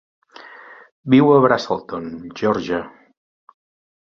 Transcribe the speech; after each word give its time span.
Viu 1.15 1.29
a 1.33 1.35
Braselton, 1.45 2.09
Georgia. 2.41 2.81